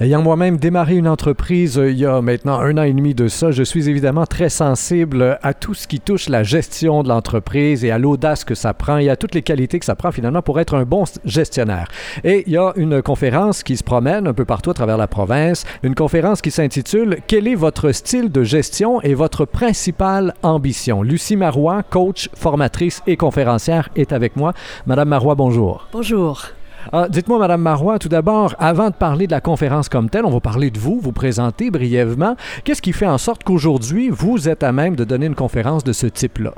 Ayant 0.00 0.22
moi-même 0.22 0.58
démarré 0.58 0.94
une 0.94 1.08
entreprise 1.08 1.76
euh, 1.76 1.90
il 1.90 1.98
y 1.98 2.06
a 2.06 2.22
maintenant 2.22 2.60
un 2.60 2.78
an 2.78 2.84
et 2.84 2.92
demi 2.92 3.16
de 3.16 3.26
ça, 3.26 3.50
je 3.50 3.64
suis 3.64 3.88
évidemment 3.88 4.26
très 4.26 4.48
sensible 4.48 5.40
à 5.42 5.54
tout 5.54 5.74
ce 5.74 5.88
qui 5.88 5.98
touche 5.98 6.28
la 6.28 6.44
gestion 6.44 7.02
de 7.02 7.08
l'entreprise 7.08 7.84
et 7.84 7.90
à 7.90 7.98
l'audace 7.98 8.44
que 8.44 8.54
ça 8.54 8.74
prend 8.74 8.98
et 8.98 9.10
à 9.10 9.16
toutes 9.16 9.34
les 9.34 9.42
qualités 9.42 9.80
que 9.80 9.84
ça 9.84 9.96
prend 9.96 10.12
finalement 10.12 10.40
pour 10.40 10.60
être 10.60 10.74
un 10.74 10.84
bon 10.84 11.02
gestionnaire. 11.24 11.88
Et 12.22 12.44
il 12.46 12.52
y 12.52 12.56
a 12.56 12.72
une 12.76 13.02
conférence 13.02 13.64
qui 13.64 13.76
se 13.76 13.82
promène 13.82 14.28
un 14.28 14.34
peu 14.34 14.44
partout 14.44 14.70
à 14.70 14.74
travers 14.74 14.98
la 14.98 15.08
province, 15.08 15.64
une 15.82 15.96
conférence 15.96 16.42
qui 16.42 16.52
s'intitule 16.52 17.18
Quel 17.26 17.48
est 17.48 17.56
votre 17.56 17.90
style 17.90 18.30
de 18.30 18.44
gestion 18.44 19.00
et 19.00 19.14
votre 19.14 19.46
principale 19.46 20.32
ambition? 20.44 21.02
Lucie 21.02 21.34
Marois, 21.34 21.82
coach, 21.82 22.30
formatrice 22.36 23.02
et 23.08 23.16
conférencière, 23.16 23.88
est 23.96 24.12
avec 24.12 24.36
moi. 24.36 24.52
Madame 24.86 25.08
Marois, 25.08 25.34
bonjour. 25.34 25.88
Bonjour. 25.92 26.52
Ah, 26.90 27.06
dites-moi, 27.10 27.38
Madame 27.38 27.60
Marois, 27.60 27.98
tout 27.98 28.08
d'abord, 28.08 28.54
avant 28.58 28.88
de 28.88 28.94
parler 28.94 29.26
de 29.26 29.32
la 29.32 29.42
conférence 29.42 29.90
comme 29.90 30.08
telle, 30.08 30.24
on 30.24 30.30
va 30.30 30.40
parler 30.40 30.70
de 30.70 30.78
vous, 30.78 31.00
vous 31.00 31.12
présenter 31.12 31.70
brièvement. 31.70 32.34
Qu'est-ce 32.64 32.80
qui 32.80 32.94
fait 32.94 33.06
en 33.06 33.18
sorte 33.18 33.44
qu'aujourd'hui, 33.44 34.08
vous 34.08 34.48
êtes 34.48 34.62
à 34.62 34.72
même 34.72 34.96
de 34.96 35.04
donner 35.04 35.26
une 35.26 35.34
conférence 35.34 35.84
de 35.84 35.92
ce 35.92 36.06
type-là? 36.06 36.54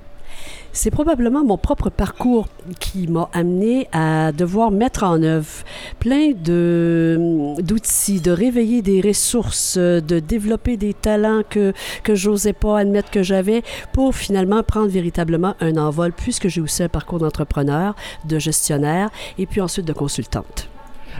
C'est 0.72 0.90
probablement 0.90 1.44
mon 1.44 1.58
propre 1.58 1.90
parcours 1.90 2.46
qui 2.78 3.08
m'a 3.08 3.28
amené 3.32 3.88
à 3.92 4.30
devoir 4.32 4.70
mettre 4.70 5.02
en 5.02 5.22
œuvre 5.22 5.48
plein 5.98 6.30
de, 6.32 7.54
d'outils, 7.60 8.20
de 8.20 8.30
réveiller 8.30 8.80
des 8.80 9.00
ressources, 9.00 9.76
de 9.76 10.20
développer 10.20 10.76
des 10.76 10.94
talents 10.94 11.42
que, 11.48 11.72
que 12.04 12.14
j'osais 12.14 12.52
pas 12.52 12.78
admettre 12.78 13.10
que 13.10 13.22
j'avais 13.22 13.62
pour 13.92 14.14
finalement 14.14 14.62
prendre 14.62 14.88
véritablement 14.88 15.54
un 15.60 15.76
envol 15.76 16.12
puisque 16.12 16.48
j'ai 16.48 16.60
aussi 16.60 16.84
un 16.84 16.88
parcours 16.88 17.18
d'entrepreneur, 17.18 17.96
de 18.24 18.38
gestionnaire 18.38 19.10
et 19.38 19.46
puis 19.46 19.60
ensuite 19.60 19.86
de 19.86 19.92
consultante. 19.92 20.69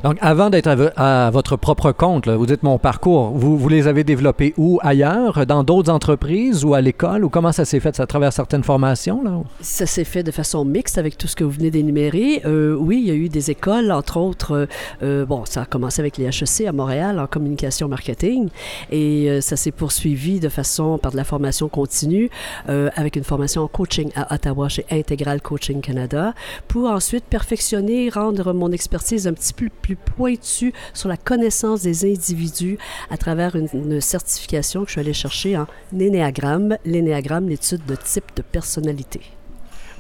Donc, 0.02 0.16
avant 0.22 0.48
d'être 0.48 0.92
à, 0.96 1.30
votre 1.30 1.56
propre 1.56 1.92
compte, 1.92 2.26
vous 2.26 2.46
dites 2.46 2.62
mon 2.62 2.78
parcours, 2.78 3.30
vous, 3.30 3.58
vous 3.58 3.68
les 3.68 3.86
avez 3.86 4.02
développés 4.02 4.54
où? 4.56 4.78
Ailleurs, 4.82 5.44
dans 5.44 5.62
d'autres 5.62 5.92
entreprises 5.92 6.64
ou 6.64 6.72
à 6.72 6.80
l'école, 6.80 7.22
ou 7.22 7.28
comment 7.28 7.52
ça 7.52 7.66
s'est 7.66 7.80
fait? 7.80 8.00
À 8.00 8.06
travers 8.06 8.32
certaines 8.32 8.64
formations? 8.64 9.22
Là? 9.22 9.42
Ça 9.60 9.84
s'est 9.84 10.04
fait 10.04 10.22
de 10.22 10.30
façon 10.30 10.64
mixte 10.64 10.96
avec 10.96 11.18
tout 11.18 11.26
ce 11.26 11.36
que 11.36 11.44
vous 11.44 11.50
venez 11.50 11.70
d'énumérer. 11.70 12.40
Euh, 12.46 12.74
oui, 12.74 12.98
il 13.02 13.08
y 13.08 13.10
a 13.10 13.14
eu 13.14 13.28
des 13.28 13.50
écoles, 13.50 13.92
entre 13.92 14.16
autres. 14.16 14.52
Euh, 14.52 14.66
euh, 15.02 15.26
bon, 15.26 15.44
ça 15.44 15.62
a 15.62 15.64
commencé 15.66 16.00
avec 16.00 16.16
les 16.16 16.24
HEC 16.24 16.66
à 16.66 16.72
Montréal 16.72 17.20
en 17.20 17.26
communication 17.26 17.86
marketing 17.88 18.48
et 18.90 19.40
ça 19.42 19.56
s'est 19.56 19.70
poursuivi 19.70 20.40
de 20.40 20.48
façon 20.48 20.96
par 20.98 21.12
de 21.12 21.16
la 21.16 21.24
formation 21.24 21.68
continue 21.68 22.30
avec 22.66 23.16
une 23.16 23.24
formation 23.24 23.62
en 23.62 23.68
coaching 23.68 24.10
à 24.14 24.34
Ottawa 24.34 24.68
chez 24.68 24.84
Integral 24.90 25.40
Coaching 25.40 25.80
Canada 25.80 26.34
pour 26.68 26.88
ensuite 26.90 27.24
perfectionner, 27.24 28.08
rendre 28.08 28.52
mon 28.52 28.72
expertise 28.72 29.26
un 29.26 29.32
petit 29.32 29.52
peu 29.52 29.68
plus 29.82 29.89
plus 29.90 30.14
pointu 30.14 30.72
sur 30.94 31.08
la 31.08 31.16
connaissance 31.16 31.82
des 31.82 32.04
individus 32.04 32.78
à 33.10 33.16
travers 33.16 33.56
une, 33.56 34.00
certification 34.00 34.82
que 34.82 34.88
je 34.88 34.92
suis 34.92 35.00
allée 35.00 35.12
chercher 35.12 35.56
en 35.56 35.66
énéagramme, 35.98 36.76
l'énéagramme, 36.84 37.48
l'étude 37.48 37.84
de 37.86 37.96
type 37.96 38.24
de 38.36 38.42
personnalité. 38.42 39.20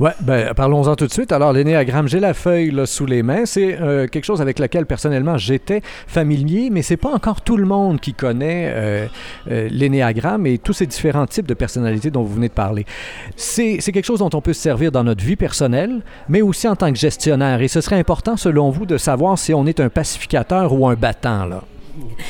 Oui, 0.00 0.12
ben, 0.22 0.54
parlons-en 0.54 0.96
tout 0.96 1.06
de 1.06 1.12
suite. 1.12 1.30
Alors, 1.30 1.52
l'énéagramme, 1.52 2.08
j'ai 2.08 2.20
la 2.20 2.32
feuille 2.32 2.70
là, 2.70 2.86
sous 2.86 3.04
les 3.04 3.22
mains. 3.22 3.44
C'est 3.44 3.78
euh, 3.78 4.06
quelque 4.06 4.24
chose 4.24 4.40
avec 4.40 4.58
lequel, 4.58 4.86
personnellement, 4.86 5.36
j'étais 5.36 5.82
familier, 6.06 6.70
mais 6.72 6.80
c'est 6.80 6.96
pas 6.96 7.10
encore 7.10 7.42
tout 7.42 7.58
le 7.58 7.66
monde 7.66 8.00
qui 8.00 8.14
connaît 8.14 8.72
euh, 8.74 9.06
euh, 9.50 9.68
l'énéagramme 9.70 10.46
et 10.46 10.56
tous 10.56 10.72
ces 10.72 10.86
différents 10.86 11.26
types 11.26 11.46
de 11.46 11.52
personnalités 11.52 12.10
dont 12.10 12.22
vous 12.22 12.36
venez 12.36 12.48
de 12.48 12.54
parler. 12.54 12.86
C'est 13.36 13.76
quelque 13.76 14.06
chose 14.06 14.20
dont 14.20 14.30
on 14.32 14.40
peut 14.40 14.54
se 14.54 14.62
servir 14.62 14.90
dans 14.90 15.04
notre 15.04 15.22
vie 15.22 15.36
personnelle, 15.36 16.00
mais 16.30 16.40
aussi 16.40 16.66
en 16.66 16.76
tant 16.76 16.90
que 16.90 16.98
gestionnaire. 16.98 17.60
Et 17.60 17.68
ce 17.68 17.82
serait 17.82 17.98
important, 17.98 18.38
selon 18.38 18.70
vous, 18.70 18.86
de 18.86 18.96
savoir 18.96 19.38
si 19.38 19.52
on 19.52 19.66
est 19.66 19.80
un 19.80 19.90
pacificateur 19.90 20.72
ou 20.72 20.88
un 20.88 20.94
battant, 20.94 21.44
là 21.44 21.60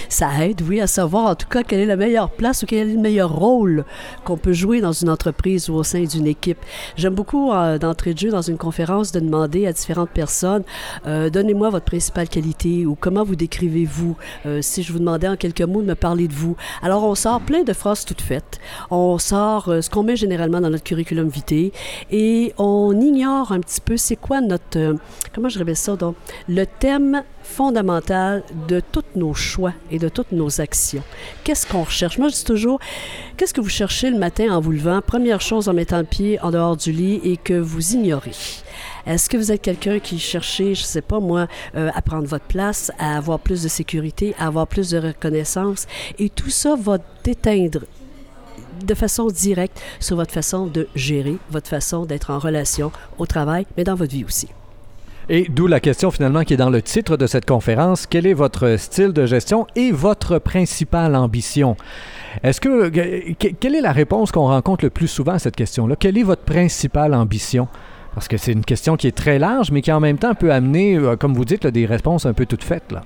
ça 0.08 0.44
aide, 0.44 0.62
oui, 0.62 0.80
à 0.80 0.86
savoir 0.86 1.26
en 1.26 1.34
tout 1.34 1.48
cas 1.48 1.62
quelle 1.62 1.80
est 1.80 1.86
la 1.86 1.96
meilleure 1.96 2.30
place 2.30 2.62
ou 2.62 2.66
quel 2.66 2.88
est 2.88 2.92
le 2.92 3.00
meilleur 3.00 3.32
rôle 3.32 3.84
qu'on 4.24 4.36
peut 4.36 4.52
jouer 4.52 4.80
dans 4.80 4.92
une 4.92 5.08
entreprise 5.08 5.68
ou 5.68 5.74
au 5.74 5.82
sein 5.82 6.02
d'une 6.04 6.26
équipe. 6.26 6.58
J'aime 6.96 7.14
beaucoup, 7.14 7.52
euh, 7.52 7.78
d'entrée 7.78 8.14
de 8.14 8.18
jeu, 8.18 8.30
dans 8.30 8.42
une 8.42 8.58
conférence, 8.58 9.12
de 9.12 9.20
demander 9.20 9.66
à 9.66 9.72
différentes 9.72 10.10
personnes, 10.10 10.64
euh, 11.06 11.30
donnez-moi 11.30 11.70
votre 11.70 11.84
principale 11.84 12.28
qualité 12.28 12.86
ou 12.86 12.96
comment 12.98 13.24
vous 13.24 13.36
décrivez-vous? 13.36 14.16
Euh, 14.46 14.62
si 14.62 14.82
je 14.82 14.92
vous 14.92 14.98
demandais 14.98 15.28
en 15.28 15.36
quelques 15.36 15.62
mots 15.62 15.82
de 15.82 15.86
me 15.86 15.94
parler 15.94 16.28
de 16.28 16.34
vous. 16.34 16.56
Alors, 16.82 17.04
on 17.04 17.14
sort 17.14 17.40
plein 17.40 17.62
de 17.62 17.72
phrases 17.72 18.04
toutes 18.04 18.20
faites. 18.20 18.58
On 18.90 19.18
sort 19.18 19.66
ce 19.80 19.90
qu'on 19.90 20.02
met 20.02 20.16
généralement 20.16 20.60
dans 20.60 20.70
notre 20.70 20.84
curriculum 20.84 21.28
vitae 21.28 21.72
et 22.10 22.52
on 22.58 22.98
ignore 23.00 23.52
un 23.52 23.60
petit 23.60 23.80
peu 23.80 23.96
c'est 23.96 24.16
quoi 24.16 24.40
notre, 24.40 24.96
comment 25.34 25.48
je 25.48 25.58
répète 25.58 25.76
ça, 25.76 25.96
donc, 25.96 26.16
le 26.48 26.64
thème 26.64 27.22
fondamental 27.50 28.42
de 28.68 28.80
tous 28.80 29.04
nos 29.16 29.34
choix 29.34 29.72
et 29.90 29.98
de 29.98 30.08
toutes 30.08 30.32
nos 30.32 30.60
actions. 30.60 31.02
Qu'est-ce 31.44 31.66
qu'on 31.66 31.82
recherche? 31.82 32.16
Moi, 32.18 32.28
je 32.28 32.36
dis 32.36 32.44
toujours, 32.44 32.78
qu'est-ce 33.36 33.52
que 33.52 33.60
vous 33.60 33.68
cherchez 33.68 34.10
le 34.10 34.18
matin 34.18 34.50
en 34.50 34.60
vous 34.60 34.70
levant? 34.70 35.00
Première 35.02 35.40
chose 35.40 35.68
en 35.68 35.74
mettant 35.74 35.98
le 35.98 36.04
pied 36.04 36.40
en 36.40 36.50
dehors 36.50 36.76
du 36.76 36.92
lit 36.92 37.20
et 37.24 37.36
que 37.36 37.54
vous 37.54 37.94
ignorez. 37.94 38.32
Est-ce 39.06 39.28
que 39.28 39.36
vous 39.36 39.50
êtes 39.50 39.62
quelqu'un 39.62 39.98
qui 39.98 40.18
cherchez, 40.18 40.74
je 40.74 40.82
ne 40.82 40.86
sais 40.86 41.02
pas 41.02 41.20
moi, 41.20 41.48
euh, 41.74 41.90
à 41.94 42.02
prendre 42.02 42.28
votre 42.28 42.44
place, 42.44 42.92
à 42.98 43.16
avoir 43.16 43.40
plus 43.40 43.62
de 43.62 43.68
sécurité, 43.68 44.34
à 44.38 44.46
avoir 44.46 44.66
plus 44.66 44.90
de 44.90 44.98
reconnaissance? 44.98 45.86
Et 46.18 46.30
tout 46.30 46.50
ça 46.50 46.76
va 46.76 46.98
déteindre 47.24 47.80
de 48.84 48.94
façon 48.94 49.26
directe 49.26 49.80
sur 49.98 50.16
votre 50.16 50.32
façon 50.32 50.66
de 50.66 50.88
gérer, 50.94 51.36
votre 51.50 51.68
façon 51.68 52.06
d'être 52.06 52.30
en 52.30 52.38
relation 52.38 52.92
au 53.18 53.26
travail, 53.26 53.66
mais 53.76 53.84
dans 53.84 53.94
votre 53.94 54.12
vie 54.12 54.24
aussi. 54.24 54.48
Et 55.32 55.46
d'où 55.48 55.68
la 55.68 55.78
question 55.78 56.10
finalement 56.10 56.42
qui 56.42 56.54
est 56.54 56.56
dans 56.56 56.70
le 56.70 56.82
titre 56.82 57.16
de 57.16 57.28
cette 57.28 57.46
conférence, 57.46 58.04
quel 58.04 58.26
est 58.26 58.34
votre 58.34 58.76
style 58.76 59.12
de 59.12 59.26
gestion 59.26 59.68
et 59.76 59.92
votre 59.92 60.40
principale 60.40 61.14
ambition? 61.14 61.76
Est-ce 62.42 62.60
que, 62.60 62.88
quelle 62.88 63.76
est 63.76 63.80
la 63.80 63.92
réponse 63.92 64.32
qu'on 64.32 64.48
rencontre 64.48 64.84
le 64.84 64.90
plus 64.90 65.06
souvent 65.06 65.34
à 65.34 65.38
cette 65.38 65.54
question-là? 65.54 65.94
Quelle 65.94 66.18
est 66.18 66.24
votre 66.24 66.42
principale 66.42 67.14
ambition? 67.14 67.68
Parce 68.12 68.26
que 68.26 68.36
c'est 68.38 68.50
une 68.50 68.64
question 68.64 68.96
qui 68.96 69.06
est 69.06 69.16
très 69.16 69.38
large, 69.38 69.70
mais 69.70 69.82
qui 69.82 69.92
en 69.92 70.00
même 70.00 70.18
temps 70.18 70.34
peut 70.34 70.52
amener, 70.52 70.96
euh, 70.96 71.14
comme 71.14 71.34
vous 71.34 71.44
dites, 71.44 71.64
des 71.64 71.86
réponses 71.86 72.26
un 72.26 72.32
peu 72.32 72.44
toutes 72.44 72.64
faites. 72.64 72.90
Là. 72.90 73.02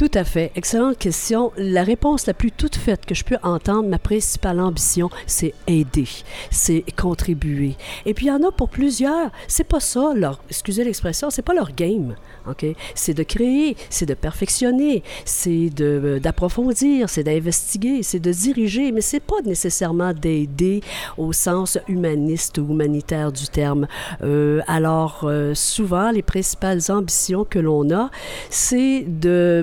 Tout 0.00 0.10
à 0.14 0.24
fait. 0.24 0.50
Excellente 0.54 0.96
question. 0.96 1.52
La 1.58 1.82
réponse 1.82 2.26
la 2.26 2.32
plus 2.32 2.50
toute 2.50 2.76
faite 2.76 3.04
que 3.04 3.14
je 3.14 3.22
peux 3.22 3.36
entendre, 3.42 3.86
ma 3.86 3.98
principale 3.98 4.58
ambition, 4.58 5.10
c'est 5.26 5.52
aider, 5.66 6.08
c'est 6.50 6.86
contribuer. 6.96 7.76
Et 8.06 8.14
puis 8.14 8.24
il 8.24 8.28
y 8.30 8.32
en 8.32 8.42
a 8.42 8.50
pour 8.50 8.70
plusieurs, 8.70 9.30
c'est 9.46 9.64
pas 9.64 9.78
ça 9.78 10.14
leur, 10.14 10.42
excusez 10.48 10.84
l'expression, 10.84 11.28
c'est 11.28 11.42
pas 11.42 11.52
leur 11.52 11.72
game. 11.72 12.14
OK? 12.48 12.64
C'est 12.94 13.12
de 13.12 13.22
créer, 13.22 13.76
c'est 13.90 14.06
de 14.06 14.14
perfectionner, 14.14 15.02
c'est 15.26 15.68
de 15.68 16.18
d'approfondir, 16.22 17.10
c'est 17.10 17.24
d'investiguer, 17.24 18.02
c'est 18.02 18.20
de 18.20 18.32
diriger, 18.32 18.92
mais 18.92 19.02
c'est 19.02 19.20
pas 19.20 19.42
nécessairement 19.44 20.14
d'aider 20.14 20.80
au 21.18 21.34
sens 21.34 21.76
humaniste 21.88 22.56
ou 22.56 22.70
humanitaire 22.70 23.32
du 23.32 23.48
terme. 23.48 23.86
Euh, 24.22 24.62
alors 24.66 25.24
euh, 25.24 25.54
souvent 25.54 26.10
les 26.10 26.22
principales 26.22 26.80
ambitions 26.88 27.44
que 27.44 27.58
l'on 27.58 27.90
a, 27.90 28.10
c'est 28.48 29.02
de 29.02 29.62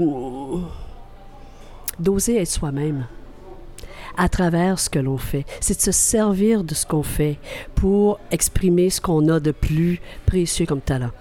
d'oser 2.00 2.42
être 2.42 2.48
soi-même 2.48 3.06
à 4.18 4.30
travers 4.30 4.80
ce 4.80 4.90
que 4.90 5.00
l'on 5.00 5.18
fait. 5.18 5.46
C'est 5.60 5.78
de 5.78 5.82
se 5.82 5.92
servir 5.92 6.64
de 6.64 6.74
ce 6.74 6.86
qu'on 6.86 7.04
fait 7.04 7.38
pour 7.76 8.20
exprimer 8.32 8.90
ce 8.90 9.00
qu'on 9.00 9.28
a 9.30 9.40
de 9.40 9.52
plus 9.52 10.02
précieux 10.26 10.66
comme 10.66 10.82
talent. 10.82 11.12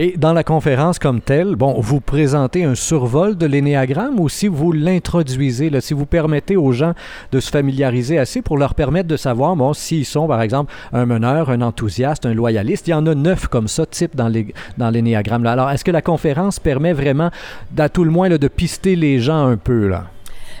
Et 0.00 0.14
dans 0.16 0.32
la 0.32 0.44
conférence 0.44 1.00
comme 1.00 1.20
telle, 1.20 1.56
bon, 1.56 1.74
vous 1.80 2.00
présentez 2.00 2.62
un 2.62 2.76
survol 2.76 3.36
de 3.36 3.46
l'énéagramme 3.46 4.20
ou 4.20 4.28
si 4.28 4.46
vous 4.46 4.70
l'introduisez, 4.70 5.72
si 5.80 5.92
vous 5.92 6.06
permettez 6.06 6.56
aux 6.56 6.70
gens 6.70 6.92
de 7.32 7.40
se 7.40 7.50
familiariser 7.50 8.16
assez 8.16 8.40
pour 8.40 8.58
leur 8.58 8.76
permettre 8.76 9.08
de 9.08 9.16
savoir, 9.16 9.56
bon, 9.56 9.72
s'ils 9.72 10.04
sont, 10.04 10.28
par 10.28 10.40
exemple, 10.40 10.72
un 10.92 11.04
meneur, 11.04 11.50
un 11.50 11.62
enthousiaste, 11.62 12.26
un 12.26 12.34
loyaliste, 12.34 12.86
il 12.86 12.92
y 12.92 12.94
en 12.94 13.08
a 13.08 13.14
neuf 13.16 13.48
comme 13.48 13.66
ça, 13.66 13.86
type 13.86 14.14
dans 14.14 14.90
l'énéagramme. 14.90 15.44
Alors, 15.46 15.68
est-ce 15.68 15.84
que 15.84 15.90
la 15.90 16.00
conférence 16.00 16.60
permet 16.60 16.92
vraiment, 16.92 17.32
à 17.76 17.88
tout 17.88 18.04
le 18.04 18.12
moins, 18.12 18.28
de 18.28 18.48
pister 18.48 18.94
les 18.94 19.18
gens 19.18 19.48
un 19.48 19.56
peu, 19.56 19.88
là? 19.88 20.04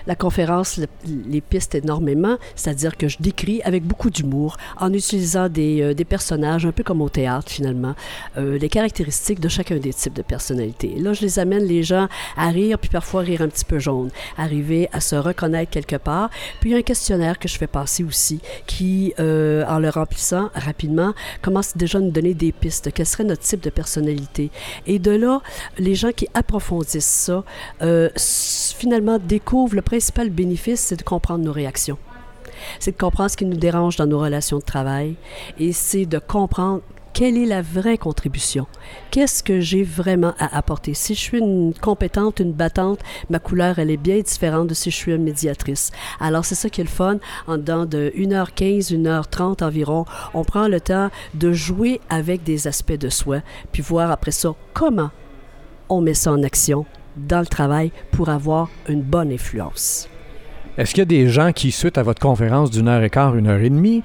La 0.08 0.16
conférence 0.16 0.80
les 1.04 1.40
piste 1.42 1.74
énormément, 1.74 2.38
c'est-à-dire 2.56 2.96
que 2.96 3.08
je 3.08 3.18
décris 3.20 3.60
avec 3.62 3.84
beaucoup 3.84 4.08
d'humour, 4.08 4.56
en 4.78 4.90
utilisant 4.94 5.50
des, 5.50 5.82
euh, 5.82 5.92
des, 5.92 6.06
personnages, 6.06 6.64
un 6.64 6.72
peu 6.72 6.82
comme 6.82 7.02
au 7.02 7.10
théâtre 7.10 7.50
finalement, 7.50 7.94
euh, 8.38 8.56
les 8.56 8.70
caractéristiques 8.70 9.38
de 9.38 9.50
chacun 9.50 9.76
des 9.76 9.92
types 9.92 10.14
de 10.14 10.22
personnalités. 10.22 10.94
Là, 10.96 11.12
je 11.12 11.20
les 11.20 11.38
amène 11.38 11.62
les 11.64 11.82
gens 11.82 12.08
à 12.38 12.48
rire, 12.48 12.78
puis 12.78 12.88
parfois 12.88 13.20
rire 13.20 13.42
un 13.42 13.48
petit 13.48 13.66
peu 13.66 13.78
jaune, 13.78 14.08
arriver 14.38 14.88
à 14.92 15.00
se 15.00 15.14
reconnaître 15.14 15.70
quelque 15.70 15.96
part. 15.96 16.30
Puis 16.60 16.70
il 16.70 16.72
y 16.72 16.76
a 16.76 16.78
un 16.78 16.82
questionnaire 16.82 17.38
que 17.38 17.46
je 17.46 17.58
fais 17.58 17.66
passer 17.66 18.02
aussi, 18.02 18.40
qui, 18.66 19.12
euh, 19.18 19.62
en 19.68 19.78
le 19.78 19.90
remplissant 19.90 20.48
rapidement, 20.54 21.12
commence 21.42 21.76
déjà 21.76 21.98
à 21.98 22.00
nous 22.00 22.12
donner 22.12 22.32
des 22.32 22.52
pistes. 22.52 22.90
Quel 22.94 23.04
serait 23.04 23.24
notre 23.24 23.42
type 23.42 23.60
de 23.60 23.70
personnalité? 23.70 24.50
Et 24.86 24.98
de 24.98 25.10
là, 25.10 25.42
les 25.76 25.94
gens 25.94 26.12
qui 26.12 26.28
approfondissent 26.32 27.04
ça, 27.04 27.44
finalement 28.78 29.18
découvrent 29.18 29.74
le 29.74 29.82
principal 29.98 30.30
bénéfice, 30.30 30.78
c'est 30.78 30.94
de 30.94 31.02
comprendre 31.02 31.44
nos 31.44 31.50
réactions. 31.50 31.98
C'est 32.78 32.92
de 32.92 32.96
comprendre 32.96 33.32
ce 33.32 33.36
qui 33.36 33.44
nous 33.44 33.56
dérange 33.56 33.96
dans 33.96 34.06
nos 34.06 34.20
relations 34.20 34.58
de 34.58 34.62
travail 34.62 35.16
et 35.58 35.72
c'est 35.72 36.06
de 36.06 36.20
comprendre 36.20 36.82
quelle 37.12 37.36
est 37.36 37.46
la 37.46 37.62
vraie 37.62 37.98
contribution? 37.98 38.68
Qu'est-ce 39.10 39.42
que 39.42 39.58
j'ai 39.58 39.82
vraiment 39.82 40.34
à 40.38 40.56
apporter? 40.56 40.94
Si 40.94 41.16
je 41.16 41.20
suis 41.20 41.38
une 41.38 41.74
compétente, 41.74 42.38
une 42.38 42.52
battante, 42.52 43.00
ma 43.28 43.40
couleur, 43.40 43.80
elle 43.80 43.90
est 43.90 43.96
bien 43.96 44.20
différente 44.20 44.68
de 44.68 44.74
si 44.74 44.92
je 44.92 44.96
suis 44.96 45.12
une 45.12 45.24
médiatrice. 45.24 45.90
Alors, 46.20 46.44
c'est 46.44 46.54
ça 46.54 46.70
qui 46.70 46.80
est 46.80 46.84
le 46.84 46.90
fun. 46.90 47.18
En 47.48 47.56
dedans 47.56 47.86
de 47.86 48.12
1h15, 48.16 48.94
1h30 48.94 49.64
environ, 49.64 50.04
on 50.32 50.44
prend 50.44 50.68
le 50.68 50.80
temps 50.80 51.10
de 51.34 51.52
jouer 51.52 52.00
avec 52.08 52.44
des 52.44 52.68
aspects 52.68 52.92
de 52.92 53.08
soi, 53.08 53.40
puis 53.72 53.82
voir 53.82 54.12
après 54.12 54.30
ça 54.30 54.54
comment 54.72 55.10
on 55.88 56.00
met 56.00 56.14
ça 56.14 56.30
en 56.30 56.44
action 56.44 56.86
dans 57.16 57.40
le 57.40 57.46
travail 57.46 57.92
pour 58.12 58.28
avoir 58.28 58.68
une 58.88 59.02
bonne 59.02 59.32
influence. 59.32 60.08
Est-ce 60.76 60.90
qu'il 60.90 61.00
y 61.00 61.02
a 61.02 61.06
des 61.06 61.28
gens 61.28 61.52
qui, 61.52 61.72
suite 61.72 61.98
à 61.98 62.02
votre 62.02 62.20
conférence 62.20 62.70
d'une 62.70 62.88
heure 62.88 63.02
et 63.02 63.10
quart, 63.10 63.34
une 63.34 63.48
heure 63.48 63.60
et 63.60 63.70
demie, 63.70 64.02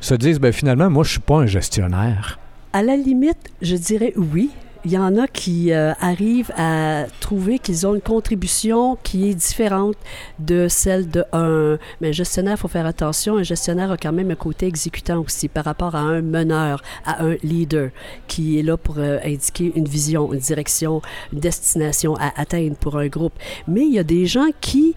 se 0.00 0.14
disent, 0.14 0.40
ben 0.40 0.52
finalement, 0.52 0.90
moi, 0.90 1.04
je 1.04 1.10
suis 1.10 1.20
pas 1.20 1.36
un 1.36 1.46
gestionnaire? 1.46 2.38
À 2.72 2.82
la 2.82 2.96
limite, 2.96 3.50
je 3.62 3.76
dirais 3.76 4.12
oui. 4.16 4.50
Il 4.84 4.92
y 4.92 4.98
en 4.98 5.16
a 5.16 5.26
qui 5.26 5.72
euh, 5.72 5.92
arrivent 6.00 6.52
à 6.56 7.06
trouver 7.20 7.58
qu'ils 7.58 7.86
ont 7.86 7.94
une 7.94 8.00
contribution 8.00 8.96
qui 9.02 9.28
est 9.28 9.34
différente 9.34 9.96
de 10.38 10.68
celle 10.68 11.08
d'un 11.08 11.78
mais 12.00 12.12
gestionnaire. 12.12 12.54
Il 12.56 12.60
faut 12.60 12.68
faire 12.68 12.86
attention. 12.86 13.38
Un 13.38 13.42
gestionnaire 13.42 13.90
a 13.90 13.96
quand 13.96 14.12
même 14.12 14.30
un 14.30 14.36
côté 14.36 14.66
exécutant 14.66 15.20
aussi 15.20 15.48
par 15.48 15.64
rapport 15.64 15.96
à 15.96 16.00
un 16.00 16.22
meneur, 16.22 16.82
à 17.04 17.24
un 17.24 17.36
leader 17.42 17.90
qui 18.28 18.58
est 18.58 18.62
là 18.62 18.76
pour 18.76 18.98
euh, 18.98 19.18
indiquer 19.24 19.72
une 19.74 19.88
vision, 19.88 20.32
une 20.32 20.38
direction, 20.38 21.02
une 21.32 21.40
destination 21.40 22.14
à 22.16 22.32
atteindre 22.40 22.76
pour 22.76 22.98
un 22.98 23.08
groupe. 23.08 23.34
Mais 23.66 23.82
il 23.82 23.92
y 23.92 23.98
a 23.98 24.04
des 24.04 24.26
gens 24.26 24.48
qui 24.60 24.94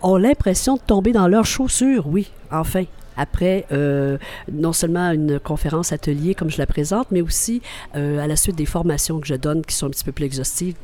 ont 0.00 0.16
l'impression 0.16 0.76
de 0.76 0.80
tomber 0.80 1.12
dans 1.12 1.26
leurs 1.26 1.46
chaussures, 1.46 2.06
oui, 2.06 2.30
enfin 2.52 2.84
après 3.16 3.66
euh, 3.72 4.18
non 4.52 4.72
seulement 4.72 5.10
une 5.10 5.38
conférence 5.38 5.92
atelier 5.92 6.34
comme 6.34 6.50
je 6.50 6.58
la 6.58 6.66
présente, 6.66 7.08
mais 7.10 7.20
aussi 7.20 7.62
euh, 7.96 8.18
à 8.18 8.26
la 8.26 8.36
suite 8.36 8.56
des 8.56 8.66
formations 8.66 9.20
que 9.20 9.26
je 9.26 9.34
donne 9.34 9.64
qui 9.64 9.74
sont 9.74 9.86
un 9.86 9.90
petit 9.90 10.04
peu 10.04 10.12
plus 10.12 10.24
exhaustives 10.24 10.74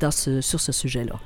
sur 0.40 0.60
ce 0.60 0.72
sujet-là. 0.72 1.16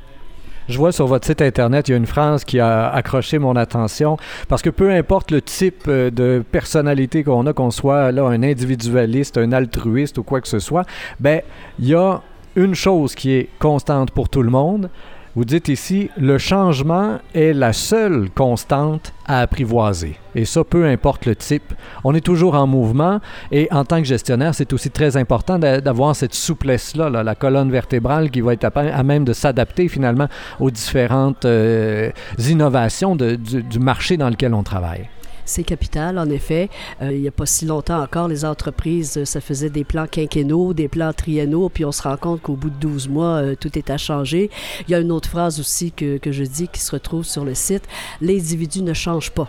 Je 0.66 0.78
vois 0.78 0.92
sur 0.92 1.06
votre 1.06 1.26
site 1.26 1.42
Internet, 1.42 1.88
il 1.88 1.90
y 1.90 1.94
a 1.94 1.98
une 1.98 2.06
phrase 2.06 2.42
qui 2.42 2.58
a 2.58 2.88
accroché 2.88 3.38
mon 3.38 3.54
attention, 3.54 4.16
parce 4.48 4.62
que 4.62 4.70
peu 4.70 4.90
importe 4.90 5.30
le 5.30 5.42
type 5.42 5.84
euh, 5.88 6.10
de 6.10 6.42
personnalité 6.50 7.22
qu'on 7.22 7.46
a, 7.46 7.52
qu'on 7.52 7.70
soit 7.70 8.12
là 8.12 8.24
un 8.24 8.42
individualiste, 8.42 9.36
un 9.36 9.52
altruiste 9.52 10.16
ou 10.16 10.22
quoi 10.22 10.40
que 10.40 10.48
ce 10.48 10.58
soit, 10.58 10.86
ben 11.20 11.42
il 11.78 11.88
y 11.88 11.94
a 11.94 12.22
une 12.56 12.74
chose 12.74 13.14
qui 13.14 13.32
est 13.32 13.50
constante 13.58 14.10
pour 14.12 14.30
tout 14.30 14.42
le 14.42 14.50
monde, 14.50 14.88
vous 15.36 15.44
dites 15.44 15.68
ici, 15.68 16.10
le 16.16 16.38
changement 16.38 17.18
est 17.34 17.52
la 17.52 17.72
seule 17.72 18.30
constante 18.30 19.12
à 19.26 19.40
apprivoiser. 19.40 20.16
Et 20.36 20.44
ça, 20.44 20.62
peu 20.62 20.86
importe 20.86 21.26
le 21.26 21.34
type. 21.34 21.74
On 22.04 22.14
est 22.14 22.20
toujours 22.20 22.54
en 22.54 22.68
mouvement 22.68 23.20
et 23.50 23.66
en 23.72 23.84
tant 23.84 23.98
que 23.98 24.04
gestionnaire, 24.04 24.54
c'est 24.54 24.72
aussi 24.72 24.90
très 24.90 25.16
important 25.16 25.58
d'avoir 25.58 26.14
cette 26.14 26.34
souplesse-là, 26.34 27.10
la 27.10 27.34
colonne 27.34 27.70
vertébrale 27.70 28.30
qui 28.30 28.42
va 28.42 28.52
être 28.52 28.70
à, 28.72 29.02
même 29.02 29.24
de 29.24 29.32
s'adapter 29.32 29.88
finalement 29.88 30.28
aux 30.60 30.70
différentes 30.70 31.44
euh, 31.46 32.10
innovations 32.38 33.16
du 33.16 33.78
marché 33.80 34.16
dans 34.16 34.30
lequel 34.30 34.54
on 34.54 34.62
travaille 34.62 35.08
c'est 35.44 35.64
capital, 35.64 36.18
en 36.18 36.28
effet. 36.30 36.68
Euh, 37.02 37.12
il 37.12 37.20
n'y 37.20 37.28
a 37.28 37.32
pas 37.32 37.46
si 37.46 37.66
longtemps 37.66 38.02
encore, 38.02 38.28
les 38.28 38.44
entreprises, 38.44 39.18
euh, 39.18 39.24
ça 39.24 39.40
faisait 39.40 39.70
des 39.70 39.84
plans 39.84 40.06
quinquennaux, 40.06 40.74
des 40.74 40.88
plans 40.88 41.12
triennaux, 41.12 41.68
puis 41.68 41.84
on 41.84 41.92
se 41.92 42.02
rend 42.02 42.16
compte 42.16 42.42
qu'au 42.42 42.54
bout 42.54 42.70
de 42.70 42.76
12 42.76 43.08
mois, 43.08 43.42
euh, 43.42 43.54
tout 43.58 43.76
est 43.78 43.90
à 43.90 43.98
changer. 43.98 44.50
Il 44.88 44.92
y 44.92 44.94
a 44.94 45.00
une 45.00 45.12
autre 45.12 45.28
phrase 45.28 45.60
aussi 45.60 45.92
que, 45.92 46.18
que 46.18 46.32
je 46.32 46.44
dis 46.44 46.68
qui 46.68 46.80
se 46.80 46.92
retrouve 46.92 47.24
sur 47.24 47.44
le 47.44 47.54
site. 47.54 47.84
L'individu 48.20 48.82
ne 48.82 48.92
change 48.92 49.30
pas 49.30 49.48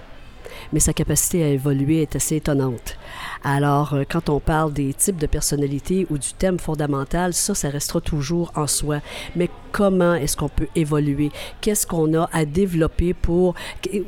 mais 0.74 0.80
sa 0.80 0.94
capacité 0.94 1.44
à 1.44 1.48
évoluer 1.48 2.02
est 2.02 2.16
assez 2.16 2.38
étonnante. 2.38 2.98
Alors, 3.44 3.94
euh, 3.94 4.04
quand 4.10 4.30
on 4.30 4.40
parle 4.40 4.74
des 4.74 4.94
types 4.94 5.18
de 5.18 5.28
personnalités 5.28 6.08
ou 6.10 6.18
du 6.18 6.34
thème 6.34 6.60
fondamental, 6.60 7.34
ça, 7.34 7.54
ça 7.54 7.70
restera 7.70 8.02
toujours 8.02 8.52
en 8.56 8.68
soi. 8.68 9.00
Mais 9.36 9.50
comment 9.72 10.16
est-ce 10.16 10.38
qu'on 10.38 10.50
peut 10.50 10.68
évoluer? 10.76 11.32
Qu'est-ce 11.62 11.86
qu'on 11.86 12.14
a 12.14 12.30
à 12.32 12.46
développer 12.46 13.14
pour, 13.14 13.56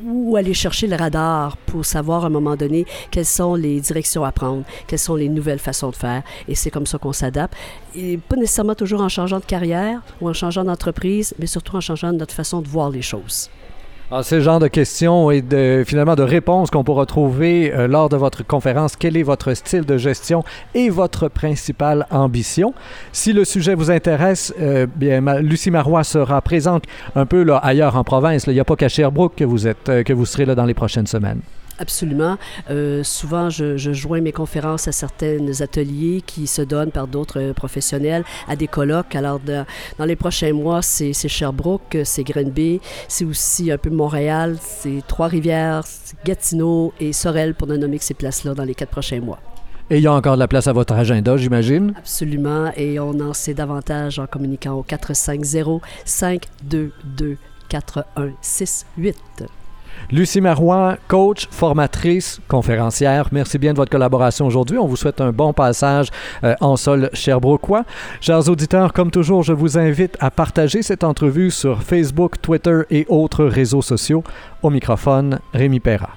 ou 0.06 0.36
aller 0.36 0.54
chercher 0.54 0.88
le 0.88 0.96
radar 0.96 1.58
pour 1.58 1.86
savoir 1.86 2.24
à 2.24 2.28
un 2.28 2.32
moment 2.32 2.56
donné 2.56 2.86
quelles 3.12 3.26
sont 3.26 3.56
les 3.56 3.80
directions 3.80 4.24
à 4.24 4.32
prendre, 4.32 4.64
quelles 4.88 5.00
sont 5.00 5.16
les 5.16 5.30
nouvelles 5.30 5.60
façons 5.60 5.90
de 5.90 5.96
faire? 5.96 6.24
Et 6.48 6.56
c'est 6.56 6.72
comme 6.72 6.86
ça 6.88 6.98
qu'on 6.98 7.14
s'adapte. 7.14 7.56
Et 7.96 8.18
pas 8.18 8.36
nécessairement 8.36 8.76
toujours 8.76 9.02
en 9.02 9.10
changeant 9.10 9.40
de 9.40 9.46
carrière 9.46 10.02
ou 10.22 10.30
en 10.30 10.34
changeant 10.34 10.64
d'entreprise, 10.64 11.36
mais 11.40 11.48
surtout 11.48 11.76
en 11.76 11.82
changeant 11.82 12.14
notre 12.14 12.34
façon 12.34 12.62
de 12.62 12.68
voir 12.68 12.90
les 12.90 13.02
choses. 13.02 13.50
Ah, 14.09 14.24
c'est 14.24 14.38
le 14.38 14.42
genre 14.42 14.62
de 14.62 14.69
questions 14.69 15.31
et 15.31 15.42
de, 15.42 15.83
finalement 15.86 16.15
de 16.15 16.24
réponses 16.24 16.71
qu'on 16.71 16.86
pourra 16.86 17.06
trouver 17.06 17.74
euh, 17.74 17.89
lors 17.89 18.07
de 18.07 18.15
votre 18.15 18.42
conférence. 18.42 18.95
Quel 18.95 19.18
est 19.18 19.24
votre 19.24 19.54
style 19.54 19.83
de 19.83 19.98
gestion 19.98 20.45
et 20.74 20.89
votre 20.89 21.27
principale 21.27 22.07
ambition? 22.09 22.74
Si 23.12 23.33
le 23.33 23.44
sujet 23.44 23.75
vous 23.75 23.92
intéresse, 23.92 24.54
euh, 24.62 24.88
bien, 24.95 25.19
Lucie 25.42 25.71
Marois 25.71 26.06
sera 26.06 26.42
présente 26.42 26.86
un 27.18 27.25
peu 27.25 27.44
là, 27.44 27.57
ailleurs 27.57 27.98
en 27.98 28.06
province. 28.06 28.45
Il 28.48 28.54
n'y 28.54 28.62
a 28.62 28.65
pas 28.65 28.77
qu'à 28.77 28.88
Sherbrooke 28.88 29.36
que 29.36 29.44
vous, 29.44 29.68
êtes, 29.68 29.89
euh, 29.89 30.04
que 30.04 30.13
vous 30.13 30.25
serez 30.25 30.45
là 30.45 30.56
dans 30.56 30.65
les 30.65 30.74
prochaines 30.74 31.07
semaines. 31.07 31.42
Absolument. 31.80 32.38
Euh, 32.70 33.04
souvent, 33.04 33.50
je, 33.50 33.78
joins 33.78 34.22
mes 34.22 34.32
conférences 34.32 34.88
à 34.88 34.92
certains 34.92 35.62
ateliers 35.62 36.24
qui 36.26 36.48
se 36.48 36.62
donnent 36.62 36.92
par 36.92 37.08
d'autres 37.08 37.54
professionnels, 37.54 38.24
à 38.48 38.56
des 38.56 38.68
colloques. 38.68 39.16
Alors, 39.16 39.40
dans 39.40 40.06
les 40.06 40.16
prochains 40.16 40.54
mois, 40.54 40.82
c'est 40.82 41.14
Sherbrooke, 41.14 41.98
c'est 42.04 42.24
Grenby, 42.24 42.82
c'est 43.08 43.26
aussi 43.26 43.72
un 43.72 43.78
peu 43.78 43.90
Montréal, 43.90 44.58
c'est 44.62 45.02
Trois-Rivières, 45.08 45.84
Gatineau 46.26 46.94
et 47.00 47.14
Sorel, 47.14 47.54
pour 47.54 47.68
ne 47.68 47.78
nommer 47.78 48.00
que 48.00 48.06
ces 48.06 48.14
places-là 48.14 48.54
dans 48.54 48.66
les 48.66 48.76
quatre 48.76 48.92
prochains 48.92 49.20
mois. 49.20 49.40
Et 49.90 49.98
il 49.98 50.04
y 50.04 50.08
a 50.08 50.14
encore 50.14 50.34
de 50.34 50.40
la 50.40 50.50
place 50.50 50.68
à 50.68 50.74
votre 50.74 50.94
agenda, 50.94 51.38
j'imagine? 51.38 51.94
Absolument. 51.98 52.72
Et 52.76 53.00
on 53.00 53.18
en 53.22 53.34
sait 53.34 53.54
davantage 53.54 54.20
en 54.20 54.28
communiquant 54.28 54.74
au 54.74 54.84
450 54.84 55.82
522 56.04 57.38
4168. 57.70 59.46
Lucie 60.12 60.42
Marois, 60.42 60.98
coach, 61.08 61.48
formatrice, 61.52 62.40
conférencière, 62.48 63.28
merci 63.32 63.58
bien 63.58 63.74
de 63.74 63.78
votre 63.78 63.92
collaboration 63.92 64.46
aujourd'hui. 64.46 64.78
On 64.78 64.88
vous 64.88 64.96
souhaite 64.96 65.20
un 65.20 65.32
bon 65.32 65.54
passage 65.54 66.08
euh, 66.44 66.56
en 66.62 66.78
sol 66.78 67.10
Sherbrookeois. 67.14 67.84
Chers 68.22 68.50
auditeurs, 68.50 68.94
comme 68.94 69.12
toujours, 69.12 69.44
je 69.44 69.54
vous 69.54 69.78
invite 69.78 70.18
à 70.20 70.32
partager 70.32 70.82
cette 70.82 71.04
entrevue 71.04 71.52
sur 71.52 71.84
Facebook, 71.84 72.42
Twitter 72.42 72.82
et 72.90 73.06
autres 73.10 73.46
réseaux 73.46 73.82
sociaux. 73.82 74.24
Au 74.64 74.70
microphone, 74.70 75.40
Rémi 75.54 75.80
Perra. 75.80 76.10